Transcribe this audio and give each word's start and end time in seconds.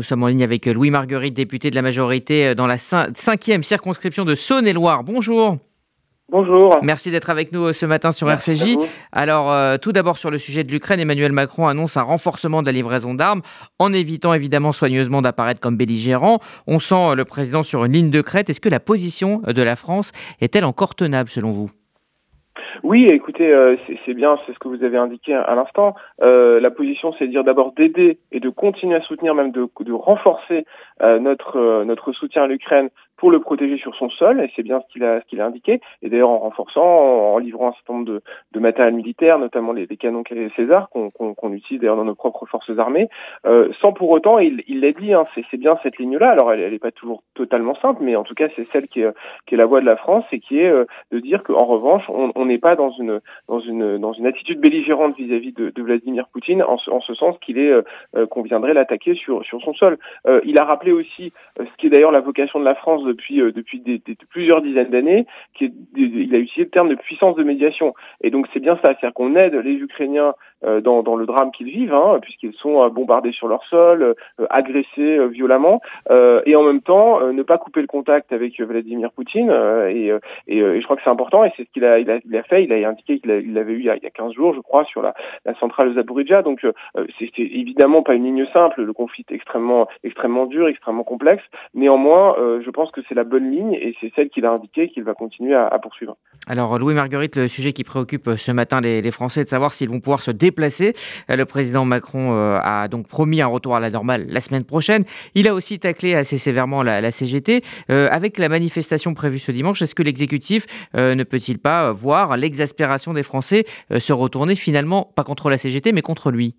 Nous 0.00 0.04
sommes 0.04 0.22
en 0.22 0.28
ligne 0.28 0.44
avec 0.44 0.64
Louis 0.66 0.90
Marguerite, 0.90 1.34
député 1.34 1.70
de 1.70 1.74
la 1.74 1.82
majorité 1.82 2.54
dans 2.54 2.68
la 2.68 2.78
cinquième 2.78 3.64
circonscription 3.64 4.24
de 4.24 4.36
Saône-et-Loire. 4.36 5.02
Bonjour. 5.02 5.58
Bonjour. 6.30 6.78
Merci 6.84 7.10
d'être 7.10 7.30
avec 7.30 7.50
nous 7.50 7.72
ce 7.72 7.84
matin 7.84 8.12
sur 8.12 8.30
RCJ. 8.30 8.76
Alors, 9.10 9.50
euh, 9.50 9.76
tout 9.76 9.90
d'abord 9.90 10.16
sur 10.16 10.30
le 10.30 10.38
sujet 10.38 10.62
de 10.62 10.70
l'Ukraine, 10.70 11.00
Emmanuel 11.00 11.32
Macron 11.32 11.66
annonce 11.66 11.96
un 11.96 12.02
renforcement 12.02 12.62
de 12.62 12.66
la 12.66 12.72
livraison 12.72 13.12
d'armes 13.12 13.42
en 13.80 13.92
évitant 13.92 14.32
évidemment 14.34 14.70
soigneusement 14.70 15.20
d'apparaître 15.20 15.58
comme 15.58 15.76
belligérant. 15.76 16.38
On 16.68 16.78
sent 16.78 17.16
le 17.16 17.24
président 17.24 17.64
sur 17.64 17.84
une 17.84 17.94
ligne 17.94 18.10
de 18.10 18.20
crête. 18.20 18.48
Est-ce 18.50 18.60
que 18.60 18.68
la 18.68 18.78
position 18.78 19.42
de 19.44 19.62
la 19.62 19.74
France 19.74 20.12
est-elle 20.40 20.64
encore 20.64 20.94
tenable 20.94 21.28
selon 21.28 21.50
vous? 21.50 21.72
Oui, 22.82 23.06
écoutez, 23.10 23.52
euh, 23.52 23.76
c'est 24.04 24.14
bien, 24.14 24.38
c'est 24.46 24.52
ce 24.52 24.58
que 24.58 24.68
vous 24.68 24.84
avez 24.84 24.98
indiqué 24.98 25.34
à, 25.34 25.54
l'instant. 25.54 25.94
Euh, 26.22 26.60
la 26.60 26.70
position, 26.70 27.12
c'est 27.18 27.26
de 27.26 27.30
dire 27.30 27.44
d'abord 27.44 27.72
d'aider 27.72 28.18
et 28.32 28.40
de 28.40 28.48
continuer 28.50 28.96
à 28.96 29.00
soutenir, 29.02 29.34
même 29.34 29.50
de, 29.50 29.68
de 29.80 29.92
renforcer 29.92 30.64
euh, 31.02 31.18
notre 31.18 31.84
notre 31.84 32.12
soutien 32.12 32.44
à 32.44 32.46
l'Ukraine 32.46 32.90
pour 33.18 33.30
le 33.32 33.40
protéger 33.40 33.76
sur 33.78 33.94
son 33.96 34.08
sol, 34.10 34.40
et 34.40 34.50
c'est 34.54 34.62
bien 34.62 34.80
ce 34.80 34.92
qu'il 34.92 35.04
a, 35.04 35.20
ce 35.20 35.26
qu'il 35.26 35.40
a 35.40 35.46
indiqué, 35.46 35.80
et 36.02 36.08
d'ailleurs 36.08 36.30
en 36.30 36.38
renforçant, 36.38 36.82
en, 36.82 37.38
livrant 37.38 37.68
un 37.68 37.72
certain 37.72 37.94
nombre 37.94 38.06
de, 38.06 38.22
de 38.52 38.60
matériel 38.60 38.94
militaire, 38.94 39.38
notamment 39.38 39.72
les, 39.72 39.86
les 39.86 39.96
canons 39.96 40.22
César 40.54 40.88
qu'on 40.90 41.10
qu'on 41.10 41.52
utilise 41.52 41.80
d'ailleurs 41.80 41.96
dans 41.96 42.04
nos 42.04 42.14
propres 42.14 42.46
forces 42.46 42.70
armées, 42.78 43.08
euh, 43.44 43.70
sans 43.80 43.92
pour 43.92 44.10
autant, 44.10 44.38
il 44.38 44.80
l'a 44.80 44.92
dit, 44.92 45.12
hein, 45.12 45.26
c'est 45.34 45.56
bien 45.56 45.76
cette 45.82 45.98
ligne-là, 45.98 46.30
alors 46.30 46.52
elle 46.52 46.70
n'est 46.70 46.78
pas 46.78 46.92
toujours 46.92 47.24
totalement 47.34 47.74
simple, 47.74 48.02
mais 48.02 48.14
en 48.14 48.22
tout 48.22 48.34
cas 48.34 48.48
c'est 48.54 48.68
celle 48.72 48.86
qui 48.86 49.00
est, 49.00 49.12
qui 49.46 49.56
est 49.56 49.58
la 49.58 49.66
voie 49.66 49.80
de 49.80 49.86
la 49.86 49.96
France, 49.96 50.24
et 50.30 50.38
qui 50.38 50.60
est 50.60 50.70
euh, 50.70 50.84
de 51.10 51.18
dire 51.18 51.42
qu'en 51.42 51.64
revanche, 51.64 52.04
on 52.08 52.44
n'est 52.46 52.58
pas 52.58 52.67
dans 52.76 52.90
une, 52.90 53.20
dans, 53.48 53.60
une, 53.60 53.98
dans 53.98 54.12
une 54.12 54.26
attitude 54.26 54.60
belligérante 54.60 55.16
vis-à-vis 55.16 55.52
de, 55.52 55.72
Vladimir 55.82 56.28
Poutine, 56.28 56.62
en 56.62 56.76
ce, 56.76 56.90
en 56.90 57.00
ce 57.00 57.14
sens 57.14 57.36
qu'il 57.40 57.58
est 57.58 57.70
euh, 57.70 58.26
qu'on 58.26 58.42
viendrait 58.42 58.74
l'attaquer 58.74 59.14
sur, 59.14 59.44
sur 59.44 59.60
son 59.62 59.74
sol. 59.74 59.98
Euh, 60.26 60.40
il 60.44 60.58
a 60.58 60.64
rappelé 60.64 60.92
aussi, 60.92 61.32
ce 61.58 61.76
qui 61.78 61.86
est 61.86 61.90
d'ailleurs 61.90 62.12
la 62.12 62.20
vocation 62.20 62.58
de 62.60 62.64
la 62.64 62.74
France 62.74 63.04
depuis 63.04 63.40
euh, 63.40 63.52
depuis 63.52 63.82
plusieurs 64.30 64.62
dizaines 64.62 64.90
d'années, 64.90 65.26
qui 65.58 65.72
il 65.96 66.34
a 66.34 66.38
utilisé 66.38 66.64
le 66.64 66.70
terme 66.70 66.88
de 66.88 66.94
puissance 66.94 67.36
de 67.36 67.42
médiation. 67.42 67.94
Et 68.22 68.30
donc 68.30 68.46
c'est 68.52 68.60
bien 68.60 68.76
ça, 68.76 68.94
c'est-à-dire 68.94 69.14
qu'on 69.14 69.34
aide 69.36 69.54
les 69.54 69.74
Ukrainiens 69.74 70.34
euh, 70.64 70.80
dans, 70.80 71.02
dans, 71.02 71.16
le 71.16 71.26
drame 71.26 71.52
qu'ils 71.52 71.68
vivent, 71.68 71.94
hein, 71.94 72.18
puisqu'ils 72.20 72.54
sont 72.54 72.82
euh, 72.82 72.88
bombardés 72.88 73.32
sur 73.32 73.46
leur 73.46 73.64
sol, 73.64 74.14
agressés 74.50 75.28
violemment, 75.28 75.80
et 76.10 76.56
en 76.56 76.62
même 76.62 76.80
temps 76.80 77.20
ne 77.32 77.42
pas 77.42 77.58
couper 77.58 77.80
le 77.80 77.86
contact 77.86 78.32
avec 78.32 78.60
Vladimir 78.60 79.10
Poutine. 79.12 79.50
Et, 79.88 80.12
et, 80.46 80.60
je 80.60 80.84
crois 80.84 80.96
que 80.96 81.02
c'est 81.02 81.10
important, 81.10 81.44
et 81.44 81.52
c'est 81.56 81.64
ce 81.64 81.70
qu'il 81.72 81.84
a, 81.84 81.98
il 81.98 82.10
a, 82.10 82.18
il 82.24 82.36
a, 82.36 82.42
fait. 82.42 82.64
Il 82.64 82.72
a 82.72 82.88
indiqué 82.88 83.18
qu'il 83.18 83.52
l'avait 83.52 83.72
eu 83.72 83.80
il 83.80 83.84
y, 83.84 83.90
a, 83.90 83.96
il 83.96 84.02
y, 84.02 84.06
a, 84.06 84.10
15 84.10 84.32
jours, 84.32 84.54
je 84.54 84.60
crois, 84.60 84.84
sur 84.84 85.02
la, 85.02 85.14
la 85.44 85.54
centrale 85.54 85.90
de 85.90 85.94
Zaporizhia. 85.94 86.42
Donc 86.42 86.66
c'est 87.18 87.38
évidemment 87.38 88.02
pas 88.02 88.14
une 88.14 88.24
ligne 88.24 88.46
simple. 88.52 88.82
Le 88.82 88.92
conflit 88.92 89.24
est 89.30 89.34
extrêmement, 89.34 89.88
extrêmement 90.04 90.46
dur, 90.46 90.68
extrêmement 90.68 91.04
complexe. 91.04 91.44
Néanmoins, 91.74 92.36
je 92.64 92.70
pense 92.70 92.90
que 92.90 93.00
c'est 93.08 93.14
la 93.14 93.24
bonne 93.24 93.50
ligne 93.50 93.74
et 93.74 93.94
c'est 94.00 94.12
celle 94.14 94.30
qu'il 94.30 94.46
a 94.46 94.50
indiqué 94.50 94.88
qu'il 94.88 95.04
va 95.04 95.14
continuer 95.14 95.47
à, 95.54 95.78
poursuivre. 95.78 96.16
Alors 96.46 96.78
Louis 96.78 96.94
Marguerite, 96.94 97.36
le 97.36 97.48
sujet 97.48 97.72
qui 97.72 97.84
préoccupe 97.84 98.30
ce 98.36 98.52
matin 98.52 98.80
les, 98.80 99.10
Français 99.10 99.42
est 99.42 99.44
de 99.44 99.48
savoir 99.48 99.72
s'ils 99.72 99.90
vont 99.90 100.00
pouvoir 100.00 100.20
se 100.20 100.30
déplacer. 100.30 100.94
Le 101.28 101.44
président 101.44 101.84
Macron 101.84 102.32
euh, 102.32 102.58
a 102.62 102.88
donc 102.88 103.06
promis 103.06 103.42
un 103.42 103.46
retour 103.46 103.76
à 103.76 103.80
la 103.80 103.90
normale 103.90 104.26
la 104.28 104.40
semaine 104.40 104.64
prochaine. 104.64 105.04
Il 105.34 105.48
a 105.48 105.54
aussi 105.54 105.78
taclé 105.78 106.14
assez 106.14 106.38
sévèrement 106.38 106.82
la, 106.82 107.10
CGT. 107.10 107.62
Euh, 107.90 108.08
avec 108.10 108.38
la 108.38 108.48
manifestation 108.48 109.14
prévue 109.14 109.38
ce 109.38 109.52
dimanche, 109.52 109.82
est-ce 109.82 109.94
que 109.94 110.02
l'exécutif 110.02 110.66
euh, 110.96 111.14
ne 111.14 111.24
peut-il 111.24 111.58
pas 111.58 111.92
voir 111.92 112.36
l'exaspération 112.36 113.12
des 113.12 113.22
Français 113.22 113.64
se 113.96 114.12
retourner 114.12 114.54
finalement, 114.54 115.12
pas 115.16 115.24
contre 115.24 115.50
la 115.50 115.58
CGT, 115.58 115.92
mais 115.92 116.02
contre 116.02 116.30
lui? 116.30 116.54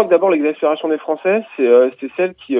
Crois 0.00 0.08
que 0.08 0.14
d'abord 0.14 0.30
l'exaspération 0.30 0.88
des 0.88 0.96
Français, 0.96 1.44
c'est 1.56 2.10
celle 2.16 2.34
qui, 2.34 2.56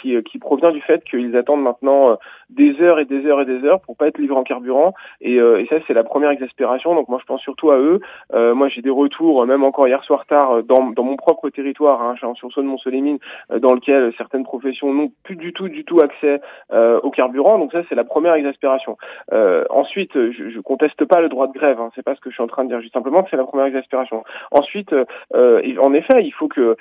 qui, 0.00 0.22
qui 0.24 0.38
provient 0.38 0.72
du 0.72 0.80
fait 0.80 1.04
qu'ils 1.04 1.36
attendent 1.36 1.62
maintenant 1.62 2.18
des 2.50 2.80
heures 2.80 2.98
et 2.98 3.04
des 3.04 3.26
heures 3.26 3.40
et 3.40 3.44
des 3.44 3.64
heures 3.64 3.80
pour 3.80 3.96
pas 3.96 4.08
être 4.08 4.18
livré 4.18 4.36
en 4.36 4.42
carburant. 4.42 4.92
Et, 5.20 5.38
euh, 5.38 5.60
et 5.60 5.66
ça, 5.66 5.76
c'est 5.86 5.94
la 5.94 6.02
première 6.02 6.30
exaspération. 6.30 6.94
Donc 6.94 7.08
moi, 7.08 7.18
je 7.20 7.26
pense 7.26 7.40
surtout 7.42 7.70
à 7.70 7.78
eux. 7.78 8.00
Euh, 8.32 8.54
moi, 8.54 8.68
j'ai 8.68 8.82
des 8.82 8.90
retours, 8.90 9.46
même 9.46 9.62
encore 9.62 9.86
hier 9.86 10.02
soir 10.02 10.26
tard, 10.26 10.64
dans, 10.64 10.90
dans 10.90 11.04
mon 11.04 11.16
propre 11.16 11.48
territoire, 11.50 12.02
hein, 12.02 12.14
sur 12.34 12.52
saône 12.52 12.66
mont 12.66 12.78
euh, 12.86 13.58
dans 13.60 13.74
lequel 13.74 14.12
certaines 14.16 14.44
professions 14.44 14.92
n'ont 14.92 15.12
plus 15.22 15.36
du 15.36 15.52
tout, 15.52 15.68
du 15.68 15.84
tout 15.84 16.00
accès 16.00 16.40
euh, 16.72 16.98
au 17.04 17.10
carburant. 17.10 17.58
Donc 17.58 17.70
ça, 17.70 17.82
c'est 17.88 17.94
la 17.94 18.04
première 18.04 18.34
exaspération. 18.34 18.96
Euh, 19.32 19.64
ensuite, 19.70 20.14
je, 20.14 20.50
je 20.50 20.60
conteste 20.60 21.04
pas 21.04 21.20
le 21.20 21.28
droit 21.28 21.46
de 21.46 21.52
grève. 21.52 21.78
Hein, 21.80 21.90
c'est 21.94 22.02
pas 22.02 22.16
ce 22.16 22.20
que 22.20 22.30
je 22.30 22.34
suis 22.34 22.42
en 22.42 22.48
train 22.48 22.64
de 22.64 22.70
dire. 22.70 22.80
Juste 22.80 22.94
simplement 22.94 23.22
que 23.22 23.30
c'est 23.30 23.36
la 23.36 23.44
première 23.44 23.66
exaspération. 23.66 24.24
Ensuite, 24.50 24.92
en 24.92 25.92
effet, 25.94 26.24
il 26.24 26.32
faut 26.32 26.47
que 26.48 26.76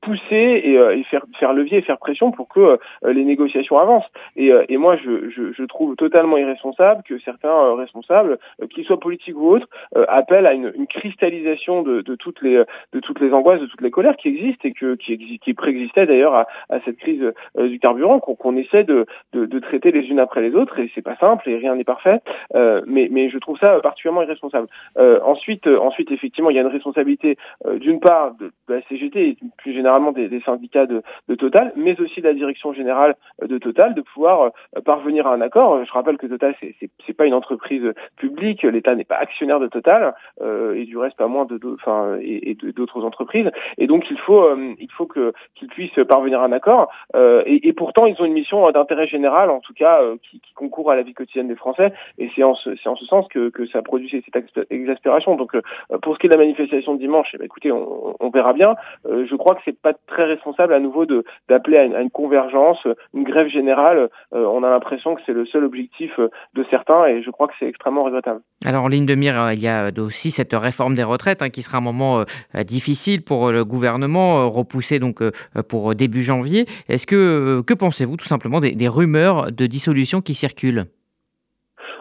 pousser 0.00 0.24
et, 0.30 0.74
et, 0.74 1.04
faire, 1.04 1.24
faire 1.38 1.52
levier 1.52 1.78
et 1.78 1.82
faire 1.82 1.98
pression 1.98 2.30
pour 2.30 2.48
que 2.48 2.78
les 3.04 3.24
négociations 3.24 3.76
avancent. 3.76 4.08
Et 4.36 4.50
et 4.68 4.76
moi, 4.76 4.96
je, 4.96 5.30
je, 5.30 5.52
je, 5.52 5.64
trouve 5.64 5.96
totalement 5.96 6.36
irresponsable 6.36 7.02
que 7.02 7.18
certains 7.20 7.48
euh, 7.48 7.74
responsables, 7.74 8.38
euh, 8.62 8.66
qu'ils 8.66 8.84
soient 8.84 9.00
politiques 9.00 9.36
ou 9.36 9.48
autres, 9.48 9.68
euh, 9.96 10.04
appellent 10.08 10.46
à 10.46 10.52
une, 10.52 10.72
une 10.76 10.86
cristallisation 10.86 11.82
de, 11.82 12.02
de, 12.02 12.14
toutes 12.14 12.40
les 12.42 12.62
de 12.92 13.00
toutes 13.00 13.20
les 13.20 13.32
angoisses, 13.32 13.60
de 13.60 13.66
toutes 13.66 13.80
les 13.80 13.90
colères 13.90 14.16
qui 14.16 14.28
existent 14.28 14.68
et 14.68 14.72
que 14.72 14.94
qui, 14.94 15.38
qui 15.38 15.54
préexistaient 15.54 16.06
d'ailleurs 16.06 16.34
à, 16.34 16.46
à, 16.68 16.80
cette 16.84 16.98
crise 16.98 17.32
du 17.58 17.78
carburant 17.80 18.20
qu'on 18.20 18.56
essaie 18.56 18.84
de, 18.84 19.06
de, 19.32 19.46
de, 19.46 19.58
traiter 19.58 19.90
les 19.90 20.06
unes 20.08 20.20
après 20.20 20.40
les 20.40 20.54
autres. 20.54 20.78
Et 20.78 20.90
c'est 20.94 21.02
pas 21.02 21.16
simple 21.16 21.48
et 21.48 21.56
rien 21.56 21.74
n'est 21.74 21.84
parfait, 21.84 22.20
mais 22.86 23.08
mais 23.10 23.28
je 23.30 23.38
trouve 23.38 23.58
ça 23.58 23.80
particulièrement 23.80 24.22
irresponsable. 24.22 24.68
ensuite, 25.24 25.66
ensuite, 25.66 26.12
effectivement, 26.12 26.50
il 26.50 26.56
y 26.56 26.58
a 26.58 26.62
une 26.62 26.68
responsabilité 26.68 27.36
d'une 27.74 28.00
part 28.00 28.34
de, 28.34 28.52
la 28.68 28.82
CGT 28.82 29.28
et 29.28 29.36
plus 29.58 29.72
généralement 29.72 30.12
des, 30.12 30.28
des 30.28 30.40
syndicats 30.40 30.86
de, 30.86 31.02
de 31.28 31.34
Total, 31.34 31.72
mais 31.76 32.00
aussi 32.00 32.20
de 32.20 32.26
la 32.26 32.34
direction 32.34 32.72
générale 32.72 33.16
de 33.42 33.58
Total, 33.58 33.94
de 33.94 34.02
pouvoir 34.02 34.52
euh, 34.76 34.80
parvenir 34.80 35.26
à 35.26 35.34
un 35.34 35.40
accord. 35.40 35.84
Je 35.84 35.92
rappelle 35.92 36.18
que 36.18 36.26
Total, 36.26 36.54
c'est 36.60 36.74
c'est 37.06 37.16
pas 37.16 37.26
une 37.26 37.34
entreprise 37.34 37.92
publique, 38.16 38.62
l'État 38.62 38.94
n'est 38.94 39.04
pas 39.04 39.16
actionnaire 39.16 39.60
de 39.60 39.68
Total 39.68 40.14
euh, 40.40 40.74
et 40.74 40.84
du 40.84 40.96
reste 40.96 41.16
pas 41.16 41.26
moins 41.26 41.44
de, 41.44 41.58
enfin 41.74 42.16
et, 42.20 42.56
d'autres 42.74 43.04
entreprises. 43.04 43.50
Et 43.78 43.86
donc 43.86 44.04
il 44.10 44.18
faut 44.18 44.42
euh, 44.42 44.74
faut 44.96 45.06
que 45.06 45.32
qu'ils 45.54 45.68
puissent 45.68 46.00
parvenir 46.08 46.40
à 46.40 46.44
un 46.44 46.52
accord. 46.52 46.90
Euh, 47.14 47.42
et, 47.46 47.68
et, 47.68 47.72
pourtant 47.72 48.06
ils 48.06 48.20
ont 48.20 48.24
une 48.24 48.32
mission 48.32 48.70
d'intérêt 48.70 49.06
général, 49.06 49.50
en 49.50 49.60
tout 49.60 49.74
cas 49.74 50.02
euh, 50.02 50.16
qui, 50.22 50.40
qui, 50.40 50.52
concourt 50.54 50.90
à 50.90 50.96
la 50.96 51.02
vie 51.02 51.14
quotidienne 51.14 51.48
des 51.48 51.56
Français. 51.56 51.92
Et 52.18 52.30
c'est 52.34 52.42
en 52.42 52.54
ce 52.54 52.70
en 52.88 52.96
ce 52.96 53.06
sens 53.06 53.26
que 53.28 53.50
que 53.50 53.66
ça 53.68 53.82
produit 53.82 54.10
cette 54.10 54.70
exaspération. 54.70 55.36
Donc 55.36 55.56
pour 56.02 56.14
ce 56.14 56.18
qui 56.18 56.26
est 56.26 56.30
de 56.30 56.34
la 56.34 56.40
manifestation 56.40 56.94
de 56.94 56.98
dimanche, 56.98 57.28
eh 57.34 57.38
ben, 57.38 57.44
écoutez, 57.44 57.72
on, 57.72 58.16
on, 58.18 58.30
verra 58.30 58.39
bien. 58.54 58.74
je 59.06 59.34
crois 59.36 59.54
que 59.54 59.60
c'est 59.64 59.80
pas 59.80 59.92
très 60.06 60.24
responsable 60.24 60.72
à 60.72 60.80
nouveau 60.80 61.06
de 61.06 61.24
d'appeler 61.48 61.78
à, 61.78 62.00
une 62.00 62.10
convergence, 62.10 62.78
une 63.14 63.24
grève 63.24 63.48
générale 63.48 64.08
on 64.32 64.62
a 64.62 64.70
l'impression 64.70 65.14
que 65.14 65.22
c'est 65.26 65.32
le 65.32 65.46
seul 65.46 65.64
objectif 65.64 66.10
euh, 66.18 66.28
de 66.54 66.64
certains 66.70 67.06
et 67.06 67.22
je 67.22 67.30
crois 67.30 67.46
que 67.48 67.54
c'est 67.58 67.66
extrêmement 67.66 68.04
regrettable. 68.04 68.40
Alors 68.64 68.84
en 68.84 68.88
ligne 68.88 69.06
de 69.06 69.14
mire, 69.14 69.40
euh, 69.40 69.54
il 69.54 69.60
y 69.60 69.68
a 69.68 69.90
aussi 69.98 70.30
cette 70.30 70.52
réforme 70.52 70.94
des 70.94 71.02
retraites 71.02 71.42
hein, 71.42 71.50
qui 71.50 71.62
sera 71.62 71.78
un 71.78 71.82
moment 71.82 72.20
euh, 72.20 72.62
difficile 72.62 73.22
pour 73.22 73.50
le 73.50 73.64
gouvernement, 73.64 74.50
repoussé 74.50 74.98
donc 74.98 75.22
pour 75.68 75.94
début 75.94 76.22
janvier. 76.22 76.66
Est-ce 76.88 77.06
que 77.06 77.62
que 77.66 77.74
pensez-vous 77.74 78.16
tout 78.16 78.26
simplement 78.26 78.60
des 78.60 78.88
rumeurs 78.88 79.52
de 79.52 79.66
dissolution 79.66 80.20
qui 80.20 80.34
circulent? 80.34 80.86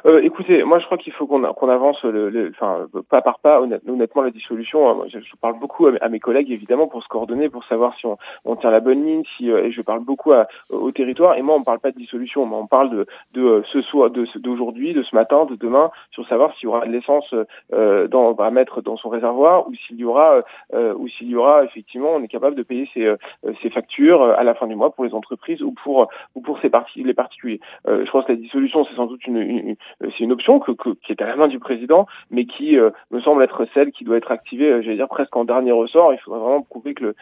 Euh, 0.05 0.21
écoutez, 0.21 0.63
moi 0.63 0.79
je 0.79 0.85
crois 0.85 0.97
qu'il 0.97 1.13
faut 1.13 1.27
qu'on 1.27 1.41
qu'on 1.53 1.69
avance, 1.69 2.03
le, 2.03 2.51
enfin 2.55 2.87
pas 3.09 3.21
par 3.21 3.39
pas. 3.39 3.61
Honnêtement, 3.61 4.21
la 4.21 4.31
dissolution, 4.31 4.89
hein, 4.89 5.05
je, 5.07 5.19
parle 5.41 5.59
beaucoup 5.59 5.87
à, 5.87 6.09
mes 6.09 6.19
collègues 6.19 6.51
évidemment 6.51 6.87
pour 6.87 7.03
se 7.03 7.07
coordonner, 7.07 7.49
pour 7.49 7.63
savoir 7.65 7.95
si 7.97 8.05
on, 8.05 8.17
on 8.45 8.55
tient 8.55 8.71
la 8.71 8.79
bonne 8.79 9.05
ligne. 9.05 9.23
Si 9.37 9.51
euh, 9.51 9.63
et 9.63 9.71
je 9.71 9.81
parle 9.81 9.99
beaucoup 9.99 10.31
à, 10.31 10.47
au 10.69 10.91
territoire. 10.91 11.35
Et 11.37 11.41
moi, 11.41 11.55
on 11.55 11.63
parle 11.63 11.79
pas 11.79 11.91
de 11.91 11.97
dissolution, 11.97 12.45
mais 12.45 12.55
on 12.55 12.67
parle 12.67 12.89
de 12.91 13.05
de 13.33 13.41
euh, 13.41 13.63
ce 13.71 13.81
soir, 13.81 14.09
de 14.09 14.25
d'aujourd'hui, 14.35 14.93
de 14.93 15.03
ce 15.03 15.15
matin, 15.15 15.45
de 15.45 15.55
demain, 15.55 15.91
sur 16.11 16.27
savoir 16.27 16.53
s'il 16.55 16.65
y 16.65 16.67
aura 16.67 16.85
de 16.85 16.91
l'essence 16.91 17.33
euh, 17.73 18.07
à 18.39 18.51
mettre 18.51 18.81
dans 18.81 18.97
son 18.97 19.09
réservoir 19.09 19.67
ou 19.67 19.73
s'il 19.75 19.97
y 19.97 20.05
aura 20.05 20.41
euh, 20.73 20.93
ou 20.95 21.07
s'il 21.07 21.29
y 21.29 21.35
aura 21.35 21.63
effectivement, 21.63 22.11
on 22.15 22.23
est 22.23 22.27
capable 22.27 22.55
de 22.55 22.63
payer 22.63 22.89
ses, 22.93 23.13
ses 23.61 23.69
factures 23.69 24.23
à 24.23 24.43
la 24.43 24.55
fin 24.55 24.67
du 24.67 24.75
mois 24.75 24.91
pour 24.91 25.05
les 25.05 25.13
entreprises 25.13 25.61
ou 25.61 25.71
pour 25.71 26.07
ou 26.35 26.41
pour 26.41 26.59
ces 26.59 26.69
parties 26.69 27.03
les 27.03 27.13
particuliers. 27.13 27.59
je 27.85 28.09
pense 28.11 28.25
que 28.25 28.31
la 28.31 28.37
dissolution, 28.37 28.85
c'est 28.85 28.95
sans 28.95 29.05
doute 29.05 29.25
une, 29.27 29.37
une, 29.37 29.69
euh, 29.69 29.75
c'est 30.01 30.19
une 30.19 30.31
option 30.31 30.59
que, 30.59 30.71
qui 30.71 31.11
est 31.11 31.21
à 31.21 31.27
la 31.27 31.35
main 31.35 31.47
du 31.47 31.59
président, 31.59 32.05
mais 32.31 32.45
qui 32.45 32.77
euh, 32.77 32.91
me 33.11 33.21
semble 33.21 33.43
être 33.43 33.65
celle 33.73 33.91
qui 33.91 34.03
doit 34.03 34.17
être 34.17 34.31
activée, 34.31 34.69
euh, 34.69 34.81
j'allais 34.81 34.97
dire 34.97 35.07
presque 35.07 35.35
en 35.35 35.45
dernier 35.45 35.71
ressort. 35.71 36.13
Il 36.13 36.19
faudrait 36.19 36.39
vraiment 36.39 36.61
prouver 36.61 36.93
que 36.93 37.03
le, 37.03 37.15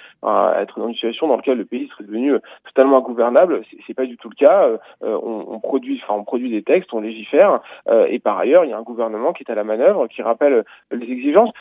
être 0.60 0.80
dans 0.80 0.88
une 0.88 0.94
situation 0.94 1.28
dans 1.28 1.38
laquelle 1.38 1.58
le 1.58 1.66
pays 1.66 1.88
serait 1.88 2.04
devenu 2.04 2.34
totalement 2.66 2.98
ingouvernable. 2.98 3.62
C'est 3.86 3.94
pas 3.94 4.06
du 4.06 4.18
tout 4.18 4.30
le 4.30 4.36
cas. 4.36 4.70
on, 5.02 5.46
on, 5.48 5.60
produit, 5.60 6.02
enfin 6.04 6.20
on 6.20 6.24
produit 6.24 6.50
des 6.50 6.64
textes, 6.64 6.94
on 6.94 7.02
légifère, 7.02 7.62
et 8.08 8.20
par 8.20 8.38
ailleurs 8.38 8.66
il 8.66 8.72
y 8.72 8.74
a 8.74 8.78
un 8.78 8.84
gouvernement 8.84 9.34
qui 9.34 9.44
est 9.44 9.52
à 9.52 9.56
la 9.56 9.64
manœuvre, 9.64 10.08
qui 10.08 10.22
rappelle 10.22 10.64
les 10.92 11.12
exigences. 11.12 11.52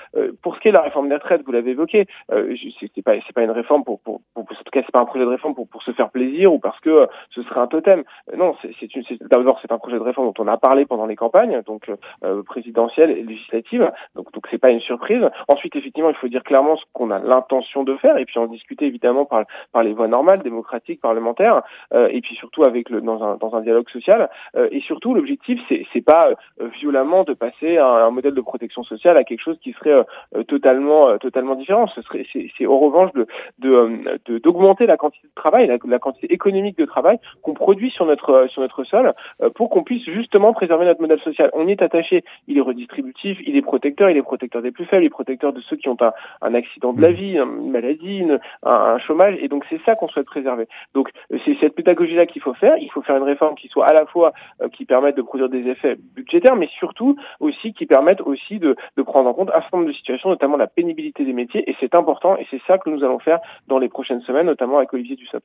pour 0.42 0.54
ce 0.56 0.60
qui 0.60 0.68
est 0.68 0.72
de 0.72 0.76
la 0.76 0.82
réforme 0.82 1.08
des 1.08 1.14
retraites, 1.14 1.42
vous 1.44 1.52
l'avez 1.52 1.72
évoqué, 1.72 2.06
c'est 2.28 3.02
pas 3.02 3.14
c'est 3.26 3.32
pas 3.32 3.42
une 3.42 3.50
réforme 3.50 3.84
pour, 3.84 4.00
pour, 4.00 4.20
pour, 4.34 4.42
en 4.42 4.46
tout 4.46 4.70
cas 4.72 4.80
c'est 4.84 4.92
pas 4.92 5.02
un 5.02 5.06
projet 5.06 5.24
de 5.24 5.30
réforme 5.30 5.54
pour, 5.54 5.68
pour 5.68 5.82
se 5.82 5.92
faire 5.92 6.10
plaisir 6.10 6.52
ou 6.52 6.58
parce 6.58 6.78
que 6.80 7.08
ce 7.30 7.42
serait 7.42 7.60
un 7.60 7.66
totem. 7.66 8.04
non, 8.36 8.54
c'est 8.62 9.22
d'abord 9.30 9.58
c'est 9.62 9.72
un 9.72 9.78
projet 9.78 9.96
de 9.96 10.02
réforme 10.02 10.32
dont 10.32 10.44
on 10.44 10.48
a 10.48 10.56
parlé 10.56 10.86
pendant 10.96 11.06
les 11.06 11.16
campagnes, 11.16 11.60
donc 11.66 11.90
présidentielles 12.46 13.10
et 13.10 13.22
législatives. 13.22 13.93
Donc 14.14 14.32
donc 14.32 14.46
c'est 14.50 14.58
pas 14.58 14.70
une 14.70 14.81
surprise. 14.81 15.22
Ensuite, 15.48 15.76
effectivement, 15.76 16.08
il 16.08 16.16
faut 16.16 16.28
dire 16.28 16.43
clairement 16.43 16.76
ce 16.76 16.84
qu'on 16.94 17.10
a 17.10 17.19
l'intention 17.19 17.82
de 17.84 17.94
faire, 17.96 18.16
et 18.16 18.25
puis 18.25 18.38
en 18.38 18.46
discuter 18.46 18.87
évidemment 18.87 19.26
par 19.26 19.44
par 19.72 19.82
les 19.82 19.93
voies 19.93 20.08
normales, 20.08 20.38
démocratiques, 20.43 21.00
parlementaires, 21.02 21.62
et 21.94 22.20
puis 22.22 22.34
surtout 22.37 22.64
avec 22.64 22.88
le 22.88 23.02
dans 23.02 23.22
un 23.22 23.37
dans 23.37 23.54
un 23.54 23.60
dialogue 23.60 23.88
social. 23.90 24.31
et 24.70 24.81
surtout, 24.81 25.14
l'objectif 25.14 25.60
c'est 25.69 25.84
c'est 25.93 26.04
pas 26.04 26.31
violemment 26.81 27.25
de 27.25 27.34
passer 27.34 27.76
un, 27.76 27.84
un, 28.06 28.10
modèle 28.10 28.34
de 28.34 28.40
protection 28.40 28.82
sociale 28.82 29.19
à 29.19 29.25
quelque 29.25 29.42
chose 29.42 29.58
qui 29.62 29.72
serait 29.72 30.04
totalement 30.49 31.19
totalement 31.19 31.56
différent. 31.56 31.87
Ce 31.88 32.00
serait 32.02 32.25
c'est 32.56 32.66
au 32.66 32.78
revanche 32.78 33.12
de 33.12 33.26
de 33.58 34.38
d'augmenter 34.38 34.87
la 34.87 34.96
quantité 34.96 35.28
de 35.28 35.34
travail, 35.34 35.66
la, 35.66 35.76
la 35.84 35.99
quantité 35.99 36.32
économique 36.32 36.78
de 36.78 36.87
travail 36.87 37.19
qu'on 37.42 37.54
produit 37.54 37.90
sur 37.90 38.06
notre 38.06 38.46
sur 38.49 38.62
notre 38.62 38.84
sol 38.84 39.12
pour 39.54 39.69
qu'on 39.70 39.82
puisse 39.82 40.04
justement 40.04 40.52
préserver 40.52 40.85
notre 40.86 41.00
modèle 41.00 41.20
social. 41.20 41.50
On 41.52 41.66
y 41.66 41.72
est 41.72 41.82
attaché, 41.82 42.24
il 42.48 42.58
est 42.58 42.60
redistributif, 42.60 43.38
il 43.46 43.56
est 43.56 43.62
protecteur, 43.62 44.10
il 44.10 44.16
est 44.16 44.22
protecteur 44.22 44.62
des 44.62 44.70
plus 44.70 44.84
faibles, 44.84 45.04
il 45.04 45.06
est 45.06 45.10
protecteur 45.10 45.52
de 45.52 45.60
ceux 45.62 45.76
qui 45.76 45.88
ont 45.88 45.96
un, 46.00 46.12
un 46.42 46.54
accident 46.54 46.92
de 46.92 47.00
la 47.00 47.10
mmh. 47.10 47.12
vie, 47.12 47.36
une 47.36 47.70
maladie, 47.70 48.18
une, 48.18 48.38
un, 48.62 48.70
un, 48.70 48.98
chômage, 48.98 49.36
et 49.40 49.48
donc 49.48 49.64
c'est 49.70 49.80
ça 49.84 49.94
qu'on 49.94 50.08
souhaite 50.08 50.26
préserver. 50.26 50.68
Donc 50.94 51.10
c'est 51.44 51.56
cette 51.60 51.74
pédagogie-là 51.74 52.26
qu'il 52.26 52.42
faut 52.42 52.54
faire. 52.54 52.76
Il 52.78 52.90
faut 52.90 53.02
faire 53.02 53.16
une 53.16 53.22
réforme 53.22 53.54
qui 53.54 53.68
soit 53.68 53.86
à 53.86 53.92
la 53.92 54.06
fois 54.06 54.32
euh, 54.62 54.68
qui 54.68 54.84
permette 54.84 55.16
de 55.16 55.22
produire 55.22 55.48
des 55.48 55.68
effets 55.68 55.96
budgétaires, 56.14 56.56
mais 56.56 56.68
surtout 56.78 57.16
aussi 57.40 57.72
qui 57.72 57.86
permette 57.86 58.20
aussi 58.20 58.58
de, 58.58 58.76
de 58.96 59.02
prendre 59.02 59.28
en 59.28 59.34
compte 59.34 59.50
un 59.50 59.60
certain 59.60 59.78
nombre 59.78 59.88
de 59.88 59.94
situations, 59.94 60.28
notamment 60.28 60.56
la 60.56 60.66
pénibilité 60.66 61.24
des 61.24 61.32
métiers, 61.32 61.68
et 61.68 61.76
c'est 61.80 61.94
important, 61.94 62.36
et 62.36 62.46
c'est 62.50 62.60
ça 62.66 62.78
que 62.78 62.90
nous 62.90 63.04
allons 63.04 63.18
faire 63.18 63.40
dans 63.68 63.78
les 63.78 63.88
prochaines 63.88 64.22
semaines, 64.22 64.46
notamment 64.46 64.78
avec 64.78 64.92
Olivier 64.92 65.16
Dussopt. 65.16 65.44